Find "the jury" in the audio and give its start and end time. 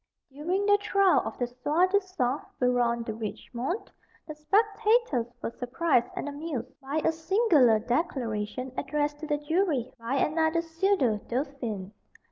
9.27-9.91